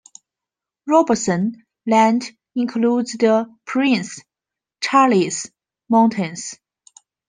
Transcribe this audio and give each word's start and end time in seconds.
Robertson 0.87 1.63
Land 1.85 2.23
includes 2.55 3.13
the 3.13 3.55
Prince 3.65 4.19
Charles 4.81 5.51
Mountains. 5.89 6.55